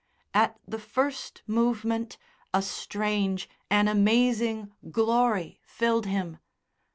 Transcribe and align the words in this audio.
At 0.33 0.59
the 0.67 0.79
first 0.79 1.43
movement 1.45 2.17
a 2.55 2.63
strange, 2.63 3.47
an 3.69 3.87
amazing 3.87 4.71
glory 4.89 5.59
filled 5.63 6.07
him. 6.07 6.39